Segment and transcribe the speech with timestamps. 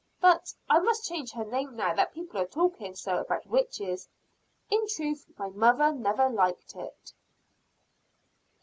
[0.19, 4.09] But I must change her name now that people are talking so about witches.
[4.71, 7.13] In truth my mother never liked it."